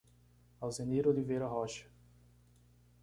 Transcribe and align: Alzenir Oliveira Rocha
Alzenir 0.67 1.05
Oliveira 1.11 1.47
Rocha 1.51 1.85